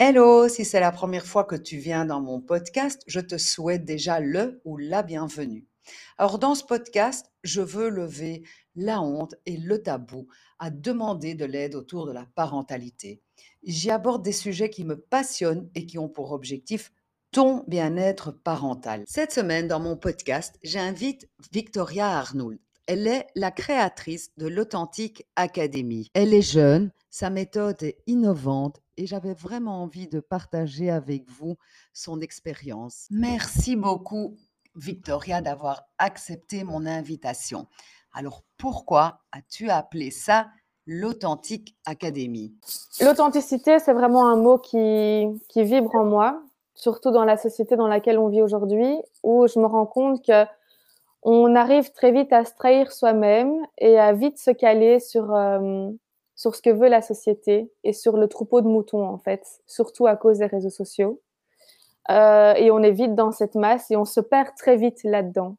[0.00, 3.84] Hello, si c'est la première fois que tu viens dans mon podcast, je te souhaite
[3.84, 5.66] déjà le ou la bienvenue.
[6.18, 8.44] Alors dans ce podcast, je veux lever
[8.76, 10.28] la honte et le tabou
[10.60, 13.20] à demander de l'aide autour de la parentalité.
[13.64, 16.92] J'y aborde des sujets qui me passionnent et qui ont pour objectif
[17.32, 19.02] ton bien-être parental.
[19.04, 22.60] Cette semaine, dans mon podcast, j'invite Victoria Arnould.
[22.86, 26.08] Elle est la créatrice de l'Authentique Academy.
[26.14, 31.56] Elle est jeune, sa méthode est innovante et j'avais vraiment envie de partager avec vous
[31.94, 33.06] son expérience.
[33.10, 34.36] Merci beaucoup,
[34.74, 37.66] Victoria, d'avoir accepté mon invitation.
[38.12, 40.48] Alors, pourquoi as-tu appelé ça
[40.84, 42.54] l'Authentique Académie?
[43.00, 46.42] L'authenticité, c'est vraiment un mot qui, qui vibre en moi,
[46.74, 50.44] surtout dans la société dans laquelle on vit aujourd'hui, où je me rends compte que
[51.22, 55.88] on arrive très vite à se trahir soi-même et à vite se caler sur, euh,
[56.38, 60.06] sur ce que veut la société et sur le troupeau de moutons, en fait, surtout
[60.06, 61.20] à cause des réseaux sociaux.
[62.10, 65.56] Euh, et on est vite dans cette masse et on se perd très vite là-dedans.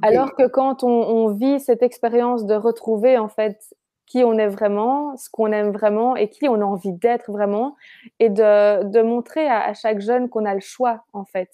[0.00, 3.74] Alors que quand on, on vit cette expérience de retrouver, en fait,
[4.06, 7.76] qui on est vraiment, ce qu'on aime vraiment et qui on a envie d'être vraiment,
[8.18, 11.50] et de, de montrer à, à, chaque jeune qu'on a le choix, en fait.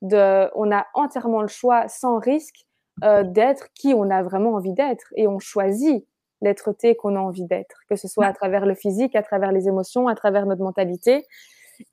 [0.00, 2.64] De, on a entièrement le choix, sans risque,
[3.04, 5.12] euh, d'être qui on a vraiment envie d'être.
[5.16, 6.06] Et on choisit
[6.40, 9.68] l'être-té qu'on a envie d'être, que ce soit à travers le physique, à travers les
[9.68, 11.24] émotions, à travers notre mentalité.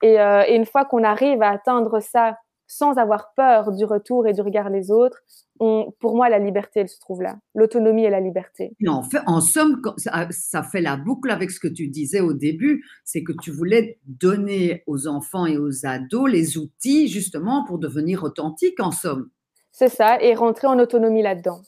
[0.02, 4.26] Et, euh, et une fois qu'on arrive à atteindre ça sans avoir peur du retour
[4.26, 5.22] et du regard des autres,
[5.58, 7.38] on, pour moi, la liberté, elle se trouve là.
[7.54, 8.76] L'autonomie et la liberté.
[8.86, 12.34] En, fait, en somme, ça, ça, fait la boucle avec ce que tu disais au
[12.34, 17.78] début, c'est que tu voulais donner aux enfants et aux ados les outils justement pour
[17.78, 19.30] devenir authentiques, en somme.
[19.72, 21.62] C'est ça, et rentrer en autonomie là-dedans.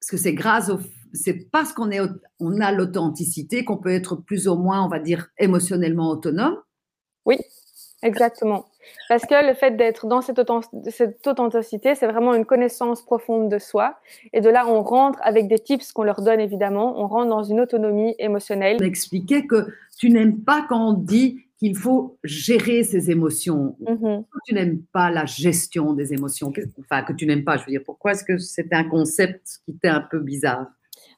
[0.00, 0.78] Parce que c'est grâce au
[1.12, 2.00] c'est parce qu'on est,
[2.38, 6.56] on a l'authenticité qu'on peut être plus ou moins, on va dire, émotionnellement autonome.
[7.26, 7.38] Oui,
[8.02, 8.66] exactement.
[9.08, 10.40] Parce que le fait d'être dans cette,
[10.88, 13.96] cette authenticité, c'est vraiment une connaissance profonde de soi.
[14.32, 16.98] Et de là, on rentre avec des tips qu'on leur donne, évidemment.
[16.98, 18.78] On rentre dans une autonomie émotionnelle.
[18.80, 19.66] On expliquait que
[19.98, 23.76] tu n'aimes pas quand on dit qu'il faut gérer ses émotions.
[23.82, 24.24] Mm-hmm.
[24.46, 26.52] Tu n'aimes pas la gestion des émotions.
[26.80, 29.76] Enfin, que tu n'aimes pas, je veux dire, pourquoi est-ce que c'est un concept qui
[29.76, 30.66] t'est un peu bizarre?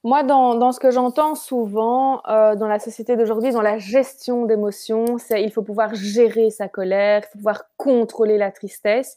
[0.03, 4.47] Moi, dans, dans, ce que j'entends souvent euh, dans la société d'aujourd'hui, dans la gestion
[4.47, 9.16] d'émotions, c'est il faut pouvoir gérer sa colère, il faut pouvoir contrôler la tristesse.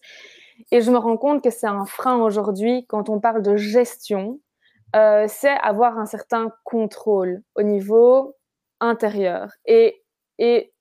[0.72, 4.40] Et je me rends compte que c'est un frein aujourd'hui quand on parle de gestion,
[4.96, 8.36] euh, c'est avoir un certain contrôle au niveau
[8.80, 9.52] intérieur.
[9.66, 10.04] Et,
[10.38, 10.72] et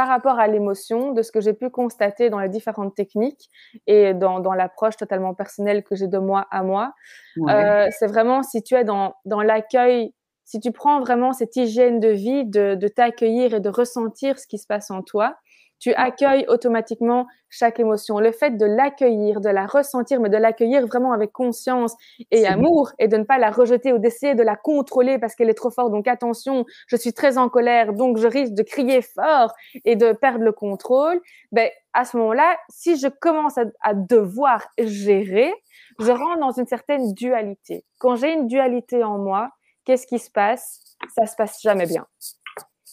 [0.00, 3.50] par rapport à l'émotion, de ce que j'ai pu constater dans les différentes techniques
[3.86, 6.94] et dans, dans l'approche totalement personnelle que j'ai de moi à moi,
[7.36, 7.52] ouais.
[7.52, 10.14] euh, c'est vraiment si tu es dans, dans l'accueil,
[10.46, 14.46] si tu prends vraiment cette hygiène de vie, de, de t'accueillir et de ressentir ce
[14.46, 15.36] qui se passe en toi,
[15.80, 18.20] tu accueilles automatiquement chaque émotion.
[18.20, 21.96] Le fait de l'accueillir, de la ressentir, mais de l'accueillir vraiment avec conscience
[22.30, 25.50] et amour et de ne pas la rejeter ou d'essayer de la contrôler parce qu'elle
[25.50, 25.90] est trop forte.
[25.90, 29.52] Donc attention, je suis très en colère, donc je risque de crier fort
[29.84, 31.20] et de perdre le contrôle.
[31.50, 35.52] Ben, à ce moment-là, si je commence à, à devoir gérer,
[35.98, 37.84] je rentre dans une certaine dualité.
[37.98, 39.50] Quand j'ai une dualité en moi,
[39.84, 40.96] qu'est-ce qui se passe?
[41.16, 42.06] Ça se passe jamais bien.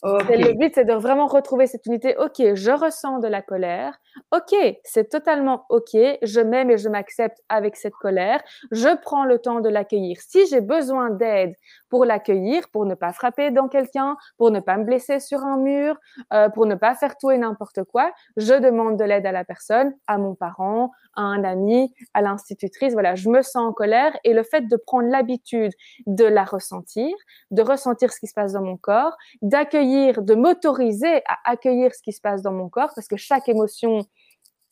[0.03, 2.15] Le but, c'est de vraiment retrouver cette unité.
[2.17, 3.99] Ok, je ressens de la colère.
[4.31, 5.95] Ok, c'est totalement ok.
[6.21, 8.41] Je m'aime et je m'accepte avec cette colère.
[8.71, 10.17] Je prends le temps de l'accueillir.
[10.21, 11.53] Si j'ai besoin d'aide
[11.89, 15.57] pour l'accueillir, pour ne pas frapper dans quelqu'un, pour ne pas me blesser sur un
[15.57, 15.95] mur,
[16.33, 19.45] euh, pour ne pas faire tout et n'importe quoi, je demande de l'aide à la
[19.45, 22.93] personne, à mon parent, à un ami, à l'institutrice.
[22.93, 25.71] Voilà, je me sens en colère et le fait de prendre l'habitude
[26.05, 27.15] de la ressentir,
[27.51, 32.01] de ressentir ce qui se passe dans mon corps, d'accueillir de m'autoriser à accueillir ce
[32.01, 34.01] qui se passe dans mon corps, parce que chaque émotion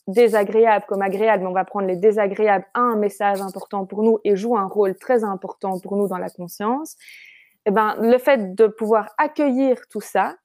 [0.08, 4.20] désagréable comme agréable, mais on va prendre les désagréables, a un message important pour nous
[4.24, 6.96] et joue un rôle très important pour nous dans la conscience.
[7.66, 10.36] Eh ben, le fait de pouvoir accueillir tout ça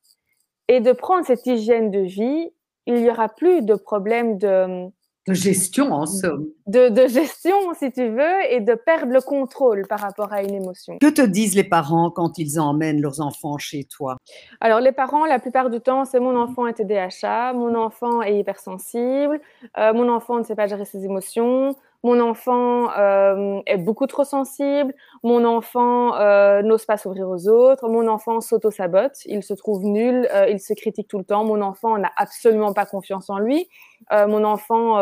[0.69, 2.50] et de prendre cette hygiène de vie,
[2.87, 4.88] il y aura plus de problème de
[5.31, 6.47] de gestion en somme.
[6.67, 10.55] De, de, gestion, si tu veux, et de perdre le contrôle par rapport à une
[10.55, 10.99] émotion.
[10.99, 14.17] Que te disent les parents quand ils emmènent leurs enfants chez toi?
[14.61, 18.38] Alors, les parents, la plupart du temps, c'est mon enfant est TDAH, mon enfant est
[18.38, 19.41] hypersensible,
[19.79, 24.25] euh, mon enfant ne sait pas gérer ses émotions, mon enfant euh, est beaucoup trop
[24.25, 29.85] sensible, mon enfant euh, n'ose pas s'ouvrir aux autres, mon enfant s'auto-sabote, il se trouve
[29.85, 33.38] nul, euh, il se critique tout le temps, mon enfant n'a absolument pas confiance en
[33.38, 33.69] lui,
[34.11, 35.00] mon enfant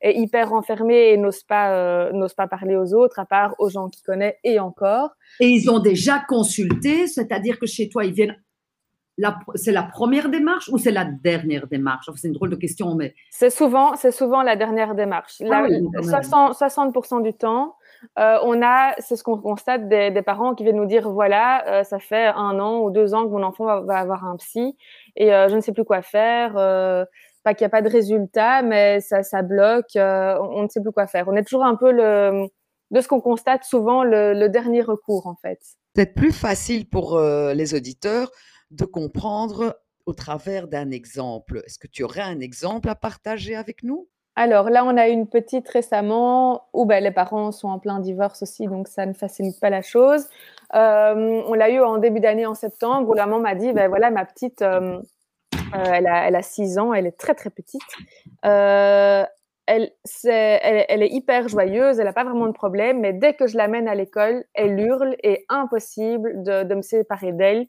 [0.00, 3.88] est hyper enfermé et n'ose pas, n'ose pas parler aux autres, à part aux gens
[3.88, 5.10] qu'il connaît et encore.
[5.38, 8.36] Et ils ont déjà consulté, c'est-à-dire que chez toi, ils viennent
[9.54, 12.10] c'est la première démarche ou c'est la dernière démarche?
[12.16, 13.14] C'est une drôle de question, mais.
[13.30, 15.40] C'est souvent, c'est souvent la dernière démarche.
[16.02, 17.76] 60, 60 du temps,
[18.18, 21.84] euh, on a, c'est ce qu'on constate des, parents qui viennent nous dire voilà, euh,
[21.84, 24.76] ça fait un an ou deux ans que mon enfant va, avoir un psy
[25.16, 26.54] et euh, je ne sais plus quoi faire.
[27.42, 29.96] pas qu'il n'y a pas de résultat, mais ça, ça bloque.
[29.96, 31.28] On, ne sait plus quoi faire.
[31.28, 32.46] On est toujours un peu le,
[32.90, 35.60] de ce qu'on constate souvent le, dernier recours en fait.
[35.94, 38.30] C'est plus facile pour les auditeurs
[38.70, 41.62] de comprendre au travers d'un exemple.
[41.66, 44.08] Est-ce que tu aurais un exemple à partager avec nous?
[44.36, 48.42] Alors là, on a une petite récemment où ben, les parents sont en plein divorce
[48.42, 50.26] aussi, donc ça ne facilite pas la chose.
[50.74, 53.88] Euh, on l'a eu en début d'année, en septembre, où la maman m'a dit, ben
[53.88, 54.98] voilà, ma petite, euh,
[55.54, 55.58] euh,
[55.92, 57.82] elle, a, elle, a, 6 ans, elle est très très petite.
[58.42, 59.28] elle,
[59.66, 63.56] est, elle, est hyper joyeuse, elle n'a pas vraiment de problème, mais dès que je
[63.56, 67.66] l'amène à l'école, elle hurle et impossible de, de me séparer d'elle.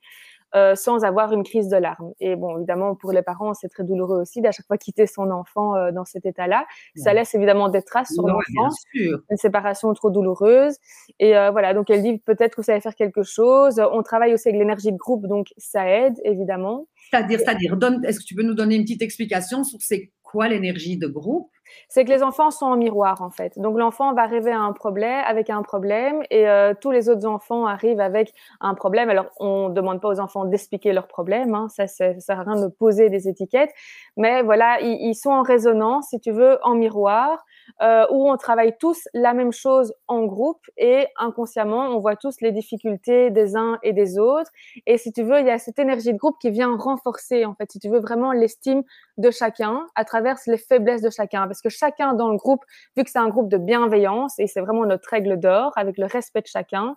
[0.53, 2.11] Euh, sans avoir une crise de larmes.
[2.19, 5.31] Et bon, évidemment, pour les parents, c'est très douloureux aussi d'à chaque fois quitter son
[5.31, 6.65] enfant euh, dans cet état-là.
[6.97, 10.75] Ça laisse évidemment des traces sur l'enfant, une séparation trop douloureuse.
[11.19, 13.81] Et euh, voilà, donc elle dit peut-être que ça va faire quelque chose.
[13.93, 16.85] On travaille aussi avec l'énergie de groupe, donc ça aide évidemment.
[17.11, 20.97] C'est-à-dire, c'est-à-dire, est-ce que tu peux nous donner une petite explication sur c'est quoi l'énergie
[20.97, 21.51] de groupe?
[21.87, 23.57] C'est que les enfants sont en miroir en fait.
[23.57, 27.25] Donc l'enfant va arriver à un problème avec un problème et euh, tous les autres
[27.25, 29.09] enfants arrivent avec un problème.
[29.09, 31.67] Alors on ne demande pas aux enfants d'expliquer leurs problèmes, hein.
[31.69, 33.71] ça, ça, sert à rien de poser des étiquettes,
[34.17, 37.43] mais voilà ils, sont en résonance si tu veux en miroir
[37.81, 42.41] euh, où on travaille tous la même chose en groupe et inconsciemment, on voit tous
[42.41, 44.51] les difficultés des uns et des autres.
[44.85, 47.55] Et si tu veux, il y a cette énergie de groupe qui vient renforcer, en
[47.55, 48.83] fait, si tu veux, vraiment l'estime
[49.17, 51.47] de chacun à travers les faiblesses de chacun.
[51.47, 52.63] Parce que chacun dans le groupe,
[52.95, 56.05] vu que c'est un groupe de bienveillance et c'est vraiment notre règle d'or avec le
[56.05, 56.95] respect de chacun,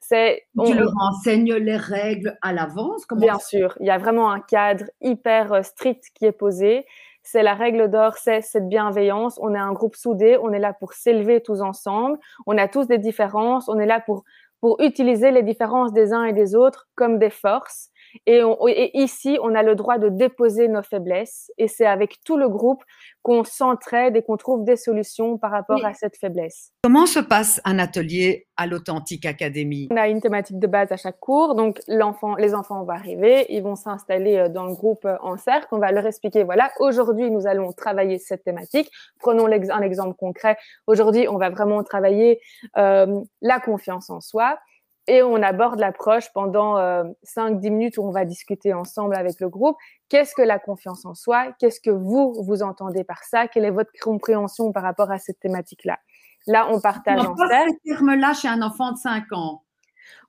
[0.00, 4.30] c'est, on, tu leur enseignes les règles à l'avance Bien sûr, il y a vraiment
[4.30, 6.84] un cadre hyper euh, strict qui est posé
[7.24, 9.38] c'est la règle d'or, c'est cette bienveillance.
[9.42, 12.18] On est un groupe soudé, on est là pour s'élever tous ensemble.
[12.46, 14.24] On a tous des différences, on est là pour
[14.60, 17.90] pour utiliser les différences des uns et des autres comme des forces
[18.26, 21.50] et, ici, on a le droit de déposer nos faiblesses.
[21.58, 22.82] Et c'est avec tout le groupe
[23.22, 26.72] qu'on s'entraide et qu'on trouve des solutions par rapport à cette faiblesse.
[26.82, 30.96] Comment se passe un atelier à l'Authentique Academy On a une thématique de base à
[30.96, 31.54] chaque cours.
[31.54, 35.68] Donc, les enfants vont arriver, ils vont s'installer euh, dans le groupe euh, en cercle.
[35.72, 38.90] On va leur expliquer, voilà, aujourd'hui, nous allons travailler cette thématique.
[39.20, 40.56] Prenons un exemple concret.
[40.86, 42.40] Aujourd'hui, on va vraiment travailler
[42.76, 44.58] euh, la confiance en soi
[45.06, 49.48] et on aborde l'approche pendant euh, 5-10 minutes où on va discuter ensemble avec le
[49.48, 49.76] groupe.
[50.08, 51.52] Qu'est-ce que la confiance en soi?
[51.58, 53.48] Qu'est-ce que vous, vous entendez par ça?
[53.48, 55.98] Quelle est votre compréhension par rapport à cette thématique-là?
[56.46, 59.62] Là, on partage on ce terme-là chez un enfant de 5 ans.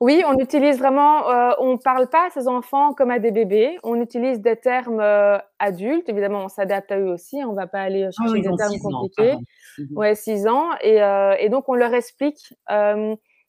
[0.01, 3.31] Oui, on utilise vraiment, euh, on ne parle pas à ces enfants comme à des
[3.31, 7.55] bébés, on utilise des termes euh, adultes, évidemment on s'adapte à eux aussi, on ne
[7.55, 9.33] va pas aller chercher ah des termes compliqués.
[9.33, 9.41] Ans,
[9.95, 12.53] ouais, 6 ans, et, euh, et, donc on leur explique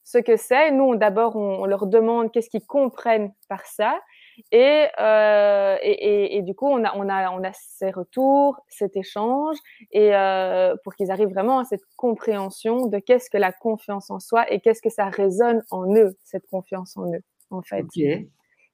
[0.07, 0.71] ce que c'est.
[0.71, 3.99] Nous, d'abord, on, leur demande qu'est-ce qu'ils comprennent par ça.
[4.55, 8.97] Euh, et, et, et, du coup, on a, on, a, on a ces retours, cet
[8.97, 9.57] échange,
[9.91, 14.21] et euh, pour qu'ils arrivent vraiment à cette compréhension de qu'est-ce que la confiance en
[14.21, 17.85] soi et qu'est-ce que ça résonne en eux, cette confiance en eux, en fait.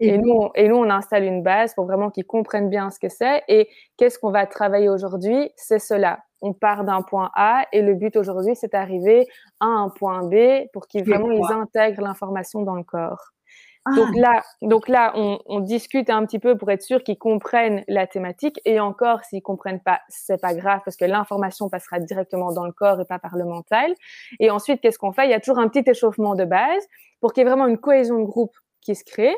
[0.02, 3.08] Et, nous, et nous, on installe une base pour vraiment qu'ils comprennent bien ce que
[3.08, 3.42] c'est.
[3.48, 5.50] Et qu'est-ce qu'on va travailler aujourd'hui?
[5.56, 6.20] C'est cela.
[6.40, 9.26] On part d'un point A et le but aujourd'hui, c'est d'arriver
[9.60, 13.32] à un point B pour qu'ils vraiment ils intègrent l'information dans le corps.
[13.84, 13.90] Ah.
[13.96, 17.84] Donc là, donc là, on, on, discute un petit peu pour être sûr qu'ils comprennent
[17.88, 18.60] la thématique.
[18.64, 22.72] Et encore, s'ils comprennent pas, c'est pas grave parce que l'information passera directement dans le
[22.72, 23.92] corps et pas par le mental.
[24.38, 25.26] Et ensuite, qu'est-ce qu'on fait?
[25.26, 26.82] Il y a toujours un petit échauffement de base
[27.20, 29.34] pour qu'il y ait vraiment une cohésion de groupe qui se crée.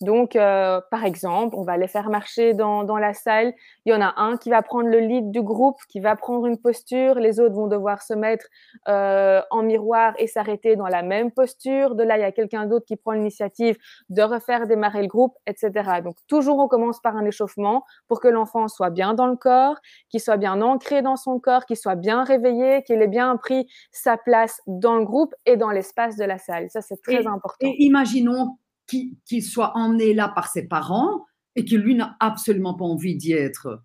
[0.00, 3.54] Donc, euh, par exemple, on va les faire marcher dans, dans, la salle.
[3.84, 6.46] Il y en a un qui va prendre le lead du groupe, qui va prendre
[6.46, 7.14] une posture.
[7.14, 8.46] Les autres vont devoir se mettre
[8.88, 11.94] euh, en miroir et s'arrêter dans la même posture.
[11.94, 13.76] De là, il y a quelqu'un d'autre qui prend l'initiative
[14.08, 15.70] de refaire démarrer le groupe, etc.
[16.02, 19.76] Donc, toujours, on commence par un échauffement pour que l'enfant soit bien dans le corps,
[20.10, 23.68] qu'il soit bien ancré dans son corps, qu'il soit bien réveillé, qu'il ait bien pris
[23.92, 26.68] sa place dans le groupe et dans l'espace de la salle.
[26.70, 27.66] Ça, c'est très important.
[27.66, 31.24] Et imaginons qu'il soit emmené là par ses parents
[31.56, 33.80] et que lui n'a absolument pas envie d'y être.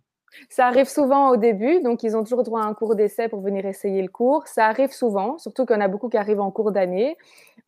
[0.49, 3.41] Ça arrive souvent au début, donc ils ont toujours droit à un cours d'essai pour
[3.41, 4.47] venir essayer le cours.
[4.47, 7.17] Ça arrive souvent, surtout qu'il y en a beaucoup qui arrivent en cours d'année.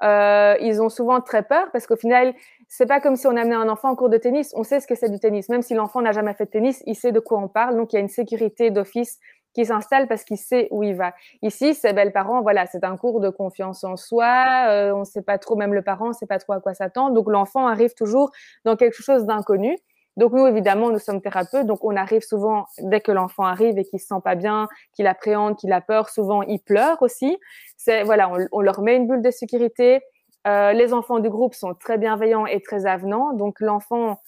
[0.03, 2.33] Euh, ils ont souvent très peur parce qu'au final,
[2.67, 4.53] c'est pas comme si on amenait un enfant en cours de tennis.
[4.55, 6.83] On sait ce que c'est du tennis, même si l'enfant n'a jamais fait de tennis,
[6.85, 7.75] il sait de quoi on parle.
[7.75, 9.19] Donc il y a une sécurité d'office
[9.53, 11.13] qui s'installe parce qu'il sait où il va.
[11.41, 14.67] Ici, ces belles parents, voilà, c'est un cours de confiance en soi.
[14.69, 16.73] Euh, on ne sait pas trop, même le parent ne sait pas trop à quoi
[16.73, 17.13] s'attendre.
[17.13, 18.31] Donc l'enfant arrive toujours
[18.65, 19.77] dans quelque chose d'inconnu.
[20.17, 23.85] Donc nous, évidemment, nous sommes thérapeutes, donc on arrive souvent, dès que l'enfant arrive et
[23.85, 27.37] qu'il se sent pas bien, qu'il appréhende, qu'il a peur, souvent il pleure aussi.
[27.77, 30.01] C'est voilà, on, leur met une bulle de sécurité.
[30.47, 34.19] Euh, les enfants du groupe sont très bienveillants et très avenants, donc l'enfant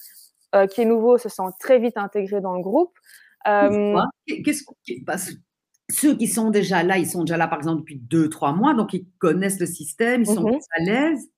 [0.54, 2.96] euh, qui est nouveau se sent très vite intégré dans le groupe.
[3.46, 4.64] Euh, Qu'est-ce
[5.90, 8.74] ceux qui sont déjà là, ils sont déjà là par exemple depuis deux, trois mois,
[8.74, 10.58] donc ils connaissent le système, ils sont mhm.
[10.76, 11.28] à l'aise.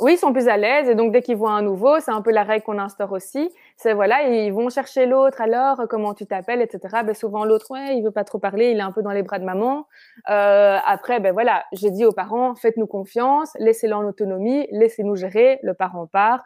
[0.00, 2.22] Oui, ils sont plus à l'aise et donc dès qu'ils voient un nouveau, c'est un
[2.22, 3.50] peu la règle qu'on instaure aussi.
[3.76, 5.40] C'est voilà, ils vont chercher l'autre.
[5.40, 7.02] Alors, comment tu t'appelles, etc.
[7.04, 9.22] Ben, souvent l'autre, ouais, il veut pas trop parler, il est un peu dans les
[9.22, 9.86] bras de maman.
[10.30, 15.60] Euh, après, ben voilà, j'ai dit aux parents, faites-nous confiance, laissez-le en autonomie, laissez-nous gérer.
[15.62, 16.42] Le parent part.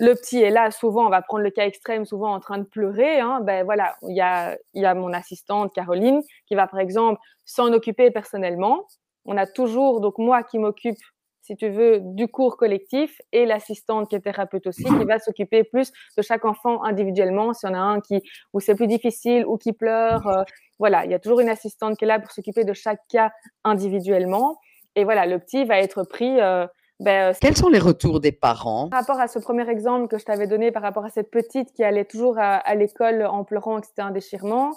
[0.00, 2.64] Le petit est là, souvent, on va prendre le cas extrême, souvent en train de
[2.64, 3.20] pleurer.
[3.20, 3.40] Hein.
[3.42, 7.72] ben voilà, il y a, y a mon assistante Caroline qui va par exemple s'en
[7.72, 8.86] occuper personnellement.
[9.26, 10.96] On a toujours donc moi qui m'occupe
[11.42, 15.64] si tu veux, du cours collectif et l'assistante qui est thérapeute aussi, qui va s'occuper
[15.64, 17.52] plus de chaque enfant individuellement.
[17.54, 20.44] S'il y en a un qui, où c'est plus difficile ou qui pleure, euh,
[20.78, 23.32] voilà, il y a toujours une assistante qui est là pour s'occuper de chaque cas
[23.64, 24.58] individuellement.
[24.94, 26.40] Et voilà, le petit va être pris.
[26.40, 26.66] Euh,
[27.00, 30.18] ben, euh, Quels sont les retours des parents Par rapport à ce premier exemple que
[30.18, 33.44] je t'avais donné, par rapport à cette petite qui allait toujours à, à l'école en
[33.44, 34.74] pleurant que c'était un déchirement,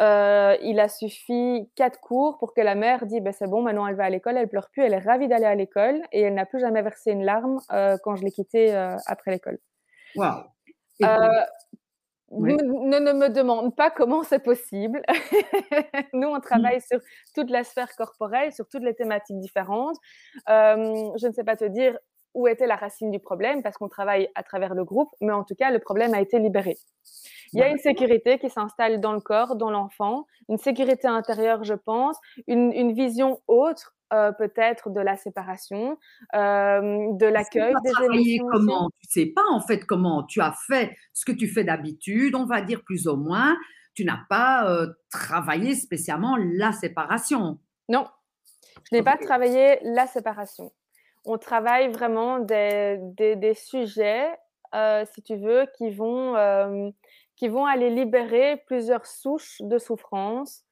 [0.00, 3.86] euh, il a suffi quatre cours pour que la mère dise ben, c'est bon, maintenant
[3.86, 6.34] elle va à l'école, elle pleure plus, elle est ravie d'aller à l'école et elle
[6.34, 9.58] n'a plus jamais versé une larme euh, quand je l'ai quittée euh, après l'école.
[12.30, 15.02] Ne, ne, me demande pas comment c'est possible.
[16.12, 17.00] Nous, on travaille sur
[17.34, 19.96] toute la sphère corporelle, sur toutes les thématiques différentes.
[20.46, 21.98] je ne sais pas te dire
[22.34, 25.44] où était la racine du problème parce qu'on travaille à travers le groupe, mais en
[25.44, 26.76] tout cas, le problème a été libéré.
[27.52, 31.64] Il y a une sécurité qui s'installe dans le corps, dans l'enfant, une sécurité intérieure,
[31.64, 32.16] je pense,
[32.46, 35.98] une, vision autre euh, peut-être de la séparation,
[36.34, 38.46] euh, de l'accueil des émotions.
[38.50, 38.90] Comment?
[39.02, 42.46] Tu sais pas en fait comment tu as fait ce que tu fais d'habitude, on
[42.46, 43.54] va dire plus ou moins.
[43.92, 47.58] Tu n'as pas euh, travaillé spécialement la séparation.
[47.90, 48.06] Non,
[48.90, 50.72] je n'ai pas travaillé la séparation.
[51.26, 54.30] On travaille vraiment des, des sujets,
[55.12, 56.94] si tu veux, qui vont
[57.36, 60.64] qui vont aller libérer plusieurs souches de souffrance.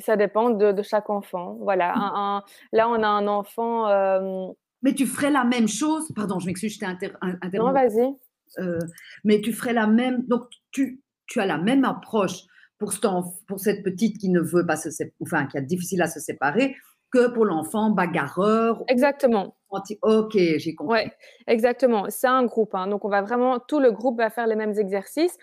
[0.00, 1.56] Ça dépend de, chaque enfant.
[1.60, 1.94] Voilà.
[1.94, 2.42] Mmh.
[2.72, 3.88] là, on a un enfant.
[3.88, 4.48] Euh,
[4.82, 6.10] mais tu ferais la même chose.
[6.14, 7.58] Pardon, je m'excuse, je t'ai interrompu.
[7.58, 8.14] Non, vas-y.
[8.58, 8.78] Euh,
[9.24, 10.26] mais tu ferais la même.
[10.26, 10.42] Donc,
[10.72, 12.44] tu, tu as la même approche
[12.78, 13.00] pour, ce,
[13.46, 14.88] pour cette petite qui ne veut pas se
[15.22, 16.74] enfin, qui a difficile à se séparer
[17.12, 18.82] que pour l'enfant bagarreur.
[18.88, 19.56] Exactement.
[19.70, 21.04] Ok, j'ai compris.
[21.04, 21.10] Oui,
[21.46, 22.06] exactement.
[22.08, 22.74] C'est un groupe.
[22.74, 22.86] Hein.
[22.88, 25.36] Donc, on va vraiment, tout le groupe va faire les mêmes exercices.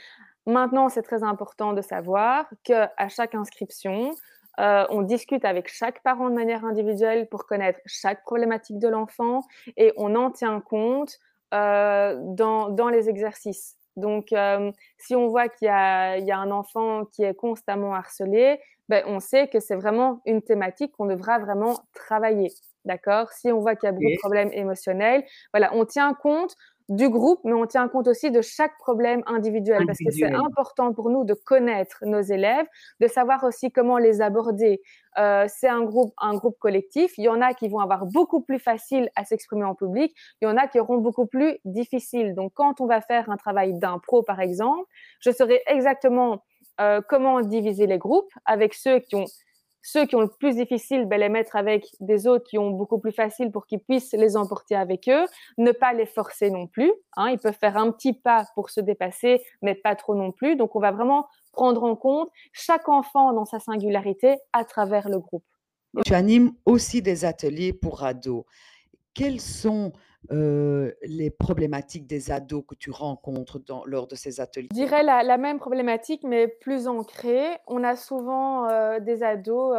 [0.45, 4.11] Maintenant, c'est très important de savoir qu'à chaque inscription,
[4.59, 9.43] euh, on discute avec chaque parent de manière individuelle pour connaître chaque problématique de l'enfant
[9.75, 11.19] et on en tient compte
[11.53, 13.77] euh, dans, dans, les exercices.
[13.95, 18.59] Donc, euh, si on voit qu'il y, y, a un enfant qui est constamment harcelé,
[18.89, 22.51] ben, on sait que c'est vraiment une thématique qu'on devra vraiment travailler.
[22.85, 23.31] D'accord?
[23.31, 26.55] Si on voit qu'il y a beaucoup de problèmes émotionnels, voilà, on tient compte
[26.89, 30.94] du groupe, mais on tient compte aussi de chaque problème individuel, parce que c'est important
[30.94, 32.65] pour nous de connaître nos élèves,
[33.01, 34.82] de savoir aussi comment les aborder.
[35.17, 37.17] Euh, c'est un groupe, un groupe collectif.
[37.17, 40.15] Il y en a qui vont avoir beaucoup plus facile à s'exprimer en public.
[40.41, 42.36] Il y en a qui auront beaucoup plus difficile.
[42.36, 44.88] Donc, quand on va faire un travail d'impro, par exemple,
[45.20, 46.44] je saurai exactement
[46.79, 49.25] euh, comment diviser les groupes avec ceux qui ont
[49.88, 53.00] ceux qui ont le plus difficile, ben, les mettre avec des autres qui ont beaucoup
[53.00, 55.25] plus facile pour qu'ils puissent les emporter avec eux.
[55.58, 56.91] Ne pas les forcer non plus.
[57.15, 57.29] Hein.
[57.29, 60.58] Ils peuvent faire un petit pas pour se dépasser, mais pas trop non plus.
[60.58, 65.20] Donc, on va vraiment prendre en compte chaque enfant dans sa singularité à travers le
[65.20, 65.46] groupe.
[66.06, 68.44] Tu animes aussi des ateliers pour ados.
[69.13, 69.94] Quels sont
[70.29, 74.67] les problématiques des ados que tu rencontres dans, lors de ces ateliers?
[74.71, 77.57] Je dirais la, même problématique, mais plus ancrée.
[77.67, 78.67] On a souvent
[79.00, 79.75] des ados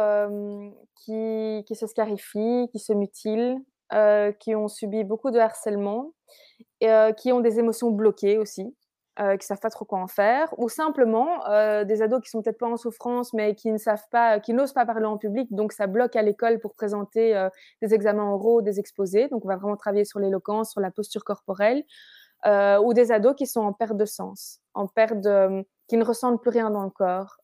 [0.95, 3.57] qui, qui, se scarifient, qui se mutilent,
[4.39, 6.13] qui ont subi beaucoup de harcèlement,
[6.81, 8.75] et, qui ont des émotions bloquées aussi
[9.19, 12.41] euh, qui savent pas trop quoi en faire, ou simplement euh, des ados qui sont
[12.41, 15.53] peut-être pas en souffrance, mais qui ne savent pas, qui n'osent pas parler en public,
[15.53, 17.49] donc ça bloque à l'école pour présenter euh,
[17.81, 19.27] des examens oraux, des exposés.
[19.27, 21.83] Donc on va vraiment travailler sur l'éloquence, sur la posture corporelle,
[22.45, 26.41] ou des ados qui sont en perte de sens, en perte de, qui ne ressentent
[26.41, 27.41] plus rien dans le corps,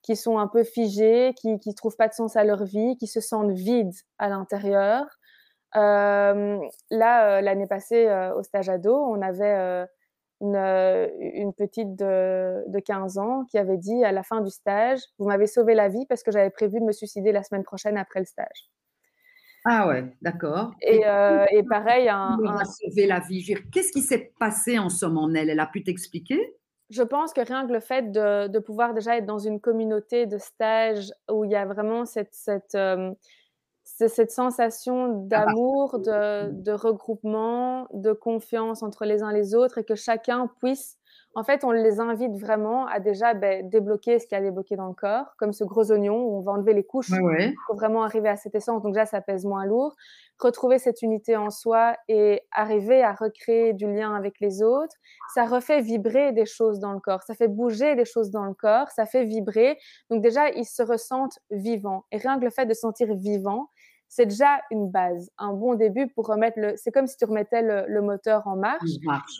[0.00, 3.06] qui sont un peu figés, qui qui trouvent pas de sens à leur vie, qui
[3.06, 5.04] se sentent vides à l'intérieur.
[5.74, 9.86] là, l'année passée, au stage ado, on avait
[10.42, 15.00] euh, une, petite de, de, 15 ans qui avait dit à la fin du stage,
[15.18, 17.98] vous m'avez sauvé la vie parce que j'avais prévu de me suicider la semaine prochaine
[17.98, 18.70] après le stage.
[19.66, 20.72] Ah ouais, d'accord.
[20.80, 23.44] Et, euh, et pareil, un, un- va sauver la vie?
[23.70, 25.50] Qu'est-ce qui s'est passé en somme en elle?
[25.50, 26.56] Elle a pu t'expliquer?
[26.88, 30.26] Je pense que rien que le fait de, de pouvoir déjà être dans une communauté
[30.26, 33.12] de stage où il y a vraiment cette, cette, euh,
[34.00, 39.84] c'est cette sensation d'amour, de, de regroupement, de confiance entre les uns les autres et
[39.84, 40.96] que chacun puisse,
[41.34, 44.76] en fait, on les invite vraiment à déjà ben, débloquer ce qu'il y a débloqué
[44.76, 47.54] dans le corps, comme ce gros oignon où on va enlever les couches ouais.
[47.66, 48.82] pour vraiment arriver à cette essence.
[48.82, 49.94] Donc déjà, ça pèse moins lourd.
[50.38, 54.96] Retrouver cette unité en soi et arriver à recréer du lien avec les autres,
[55.34, 58.54] ça refait vibrer des choses dans le corps, ça fait bouger des choses dans le
[58.54, 59.78] corps, ça fait vibrer.
[60.08, 62.06] Donc déjà, ils se ressentent vivants.
[62.10, 63.68] Et rien que le fait de sentir vivant,
[64.10, 66.74] c'est déjà une base, un bon début pour remettre le...
[66.76, 68.90] C'est comme si tu remettais le, le moteur en marche.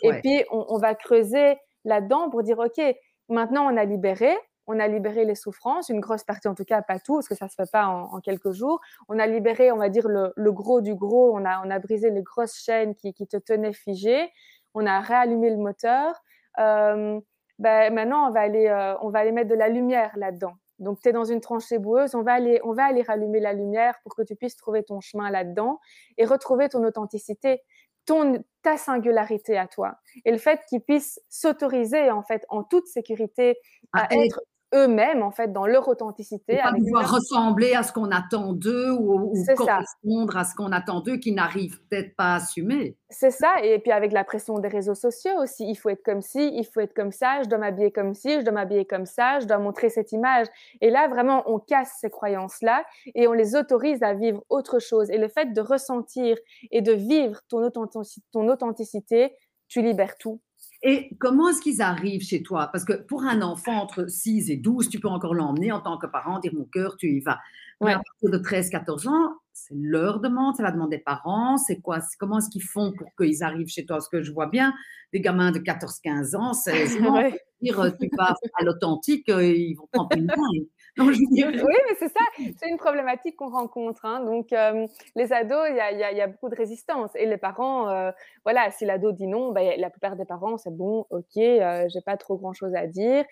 [0.01, 0.21] Et ouais.
[0.21, 2.81] puis, on, on va creuser là-dedans pour dire, OK,
[3.27, 4.33] maintenant on a libéré,
[4.67, 7.35] on a libéré les souffrances, une grosse partie en tout cas, pas tout, parce que
[7.35, 8.79] ça se fait pas en, en quelques jours.
[9.09, 11.79] On a libéré, on va dire, le, le gros du gros, on a, on a
[11.79, 14.31] brisé les grosses chaînes qui, qui te tenaient figé,
[14.73, 16.15] on a réallumé le moteur.
[16.59, 17.19] Euh,
[17.59, 20.53] ben, maintenant, on va, aller, euh, on va aller mettre de la lumière là-dedans.
[20.81, 23.53] Donc, tu es dans une tranchée boueuse, on va, aller, on va aller rallumer la
[23.53, 25.79] lumière pour que tu puisses trouver ton chemin là-dedans
[26.17, 27.61] et retrouver ton authenticité,
[28.05, 29.95] ton, ta singularité à toi.
[30.25, 33.57] Et le fait qu'ils puissent s'autoriser, en fait, en toute sécurité,
[33.93, 34.41] à, À être- être
[34.73, 36.57] eux-mêmes, en fait, dans leur authenticité.
[36.57, 39.53] Pas avec pouvoir leur- ressembler à ce qu'on attend d'eux ou, ou ça.
[39.55, 42.97] correspondre à ce qu'on attend d'eux qui n'arrivent peut-être pas à assumer.
[43.09, 46.21] C'est ça, et puis avec la pression des réseaux sociaux aussi, il faut être comme
[46.21, 49.05] ci, il faut être comme ça, je dois m'habiller comme ci, je dois m'habiller comme
[49.05, 50.47] ça, je dois montrer cette image.
[50.79, 55.09] Et là, vraiment, on casse ces croyances-là et on les autorise à vivre autre chose.
[55.11, 56.37] Et le fait de ressentir
[56.71, 59.35] et de vivre ton, authenticité, ton authenticité,
[59.67, 60.39] tu libères tout.
[60.83, 62.67] Et comment est-ce qu'ils arrivent chez toi?
[62.71, 65.97] Parce que pour un enfant entre 6 et 12, tu peux encore l'emmener en tant
[65.97, 67.39] que parent, dire mon cœur, tu y vas.
[67.81, 67.93] Mais Ouais.
[67.93, 71.57] à partir de 13-14 ans, c'est leur demande, c'est la demande des parents.
[71.57, 73.97] C'est quoi Comment est-ce qu'ils font pour qu'ils arrivent chez toi?
[73.97, 74.73] Parce que je vois bien
[75.13, 77.39] des gamins de 14-15 ans, 16 ans, Ouais.
[77.61, 80.65] dire tu vas à l'authentique, euh, ils vont prendre une main.
[80.99, 82.19] Oui, mais c'est ça,
[82.57, 84.05] c'est une problématique qu'on rencontre.
[84.05, 84.23] hein.
[84.25, 87.11] Donc, euh, les ados, il y a, y y beaucoup de résistance.
[87.15, 88.11] Et les parents, euh,
[88.43, 92.01] voilà, si l'ado dit non, ben, la plupart des parents, c'est bon, ok, euh, j'ai
[92.01, 93.25] pas trop grand-chose à dire.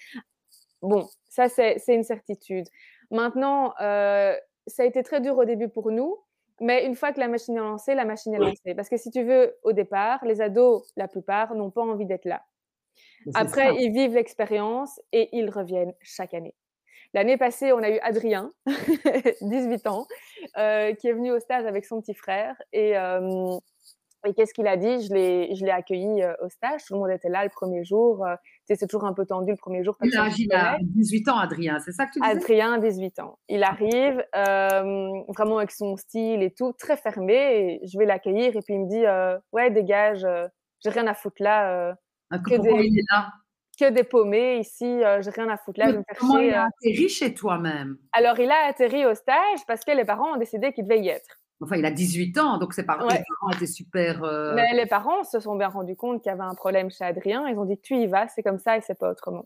[0.81, 2.67] Bon, ça, c'est une certitude.
[3.11, 4.35] Maintenant, euh,
[4.67, 6.17] ça a été très dur au début pour nous,
[6.61, 8.75] mais une fois que la machine est lancée, la machine est lancée.
[8.75, 12.25] Parce que si tu veux, au départ, les ados, la plupart, n'ont pas envie d'être
[12.25, 12.43] là.
[13.33, 13.73] Après, ça.
[13.79, 16.55] ils vivent l'expérience et ils reviennent chaque année.
[17.13, 18.51] L'année passée, on a eu Adrien,
[19.41, 20.05] 18 ans,
[20.57, 22.55] euh, qui est venu au stage avec son petit frère.
[22.71, 23.57] Et, euh,
[24.27, 25.01] et qu'est-ce qu'il a dit?
[25.07, 25.13] Je
[25.65, 26.83] l'ai accueilli euh, au stage.
[26.85, 28.25] Tout le monde était là le premier jour.
[28.65, 29.95] C'est toujours un peu tendu le premier jour.
[30.03, 30.83] il a, personne il a connaît.
[30.83, 32.31] 18 ans, Adrien, c'est ça que tu disais?
[32.31, 33.39] Adrien, 18 ans.
[33.47, 37.79] Il arrive vraiment avec son style et tout, très fermé.
[37.81, 39.03] Et je vais l'accueillir et puis il me dit
[39.51, 40.27] Ouais, dégage,
[40.83, 41.95] j'ai rien à foutre là.
[42.31, 43.29] Ah, que des- il est là
[43.79, 46.53] que des paumés ici, euh, j'ai rien à foutre là, me faire Comment chier, il
[46.53, 46.57] euh.
[46.59, 50.33] a atterri chez toi même Alors, il a atterri au stage parce que les parents
[50.33, 51.37] ont décidé qu'il devait y être.
[51.61, 53.15] Enfin, il a 18 ans, donc ses parents, Ouais.
[53.17, 54.23] les parents étaient super.
[54.23, 57.03] euh, Mais les parents se sont bien rendus compte qu'il y avait un problème chez
[57.03, 57.47] Adrien.
[57.49, 59.43] Ils ont dit tu y vas, c'est comme ça et c'est pas autrement.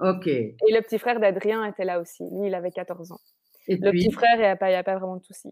[0.00, 0.26] Ok.
[0.26, 2.22] Et le petit frère d'Adrien était là aussi.
[2.32, 3.18] Lui, il avait 14 ans.
[3.66, 5.50] Le puis, petit frère, il n'y a, a pas vraiment de souci.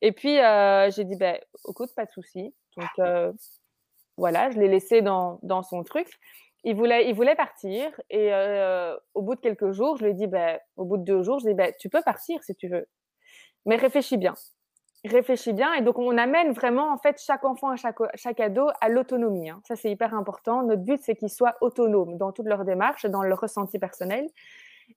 [0.00, 2.54] Et puis, euh, j'ai dit ben, écoute, pas de souci.
[2.76, 3.32] Donc, euh,
[4.16, 6.08] voilà, je l'ai laissé dans, dans son truc.
[6.64, 7.88] Il voulait, il voulait partir.
[8.10, 11.04] Et euh, au bout de quelques jours, je lui ai dit ben, au bout de
[11.04, 12.86] deux jours, je lui ai dit ben, tu peux partir si tu veux.
[13.66, 14.34] Mais réfléchis bien.
[15.04, 15.72] Réfléchis bien.
[15.74, 19.50] Et donc, on amène vraiment, en fait, chaque enfant, chaque, chaque ado à l'autonomie.
[19.50, 19.60] hein.
[19.66, 20.62] Ça, c'est hyper important.
[20.64, 24.26] Notre but, c'est qu'ils soient autonomes dans toute leur démarche, dans leur ressenti personnel.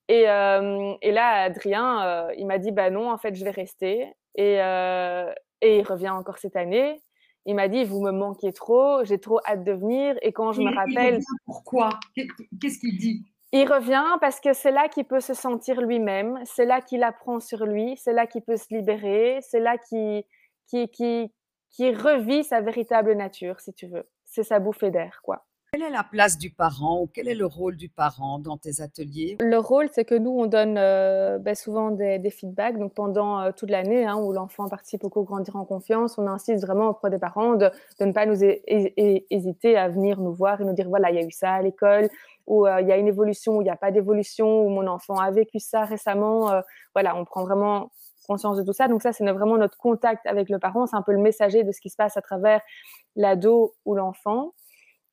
[0.08, 4.12] Et, euh, là, Adrien, euh, il m'a dit, bah non, en fait, je vais rester.
[4.36, 7.00] Et il revient encore cette année.
[7.46, 10.16] Il m'a dit, vous me manquez trop, j'ai trop hâte de venir.
[10.22, 11.90] Et quand je il- me il rappelle, revient pourquoi?
[12.16, 12.28] Qu'est-
[12.62, 13.26] Qu'est-ce qu'il dit?
[13.54, 17.40] Il revient parce que c'est là qu'il peut se sentir lui-même, c'est là qu'il apprend
[17.42, 20.24] sur lui, c'est là qu'il peut se libérer, c'est là qu'il
[20.68, 21.34] qui, qui,
[21.70, 24.08] qui revit sa véritable nature, si tu veux.
[24.24, 25.46] C'est sa bouffée d'air, quoi.
[25.74, 28.82] Quelle est la place du parent ou quel est le rôle du parent dans tes
[28.82, 29.38] ateliers?
[29.40, 32.78] Le rôle, c'est que nous, on donne euh, ben, souvent des, feedbacks.
[32.78, 36.28] Donc, pendant euh, toute l'année hein, où l'enfant participe au cours Grandir en confiance, on
[36.28, 37.70] insiste vraiment auprès des parents de,
[38.02, 41.10] ne pas nous hé- hé- hé- hésiter à venir nous voir et nous dire voilà,
[41.10, 42.10] il y a eu ça à l'école,
[42.48, 44.88] ou euh, il y a une évolution, ou il n'y a pas d'évolution, ou mon
[44.88, 46.52] enfant a vécu ça récemment.
[46.94, 47.92] voilà, on prend vraiment
[48.28, 48.90] conscience de tout ça.
[48.90, 50.86] Donc, ça, c'est vraiment notre contact avec le parent.
[50.86, 52.60] C'est un peu le messager de ce qui se passe à travers
[53.16, 54.52] l'ado ou l'enfant.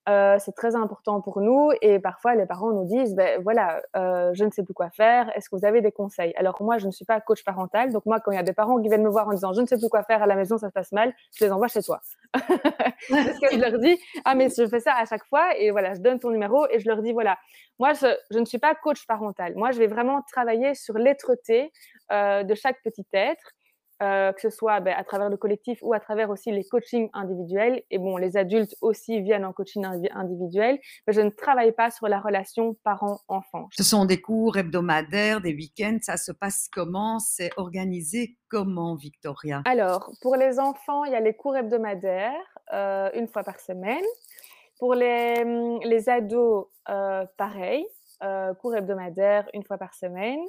[0.08, 4.30] Euh, c'est très important pour nous et parfois les parents nous disent ben voilà euh,
[4.32, 6.32] je ne sais plus quoi faire est-ce que vous avez des conseils?
[6.36, 8.54] Alors moi je ne suis pas coach parental donc moi quand il y a des
[8.54, 10.34] parents qui viennent me voir en disant je ne sais plus quoi faire à la
[10.34, 12.00] maison ça se passe mal je les envoie chez toi.
[12.32, 13.98] Parce que je leur dis.
[14.24, 16.78] Ah mais je fais ça à chaque fois et voilà je donne ton numéro et
[16.78, 17.36] je leur dis voilà
[17.78, 19.54] moi je, ne suis pas coach parental.
[19.56, 21.70] Moi je vais vraiment travailler sur l'être-té
[22.12, 23.52] euh, de chaque petit être
[24.02, 27.10] euh, que ce soit ben, à travers le collectif ou à travers aussi les coachings
[27.12, 27.82] individuels.
[27.90, 32.08] Et bon, les adultes aussi viennent en coaching individuel, mais je ne travaille pas sur
[32.08, 33.68] la relation parent-enfant.
[33.72, 37.18] Ce sont des cours hebdomadaires, des week-ends, ça se passe comment?
[37.18, 39.62] C'est organisé comment, Victoria?
[39.64, 42.32] Alors, pour les enfants, il y a les cours hebdomadaires,
[42.72, 44.04] euh, une fois par semaine.
[44.78, 45.44] Pour les,
[45.84, 47.84] les ados, euh, pareil,
[48.22, 50.40] euh, cours hebdomadaire une fois par semaine.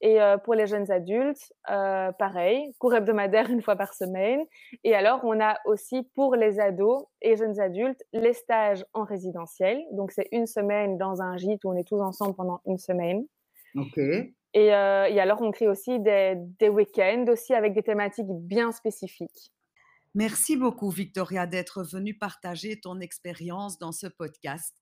[0.00, 4.40] Et euh, pour les jeunes adultes, euh, pareil, cours hebdomadaire une fois par semaine.
[4.84, 9.82] Et alors, on a aussi pour les ados et jeunes adultes les stages en résidentiel.
[9.92, 13.26] Donc, c'est une semaine dans un gîte où on est tous ensemble pendant une semaine.
[13.76, 13.98] OK.
[13.98, 14.70] Et, et
[15.20, 19.52] alors, on crée aussi des, des week-ends aussi avec des thématiques bien spécifiques.
[20.14, 24.74] Merci beaucoup, Victoria, d'être venue partager ton expérience dans ce podcast.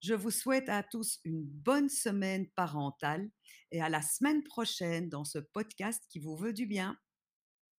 [0.00, 3.28] Je vous souhaite à tous une bonne semaine parentale
[3.72, 6.96] et à la semaine prochaine dans ce podcast qui vous veut du bien.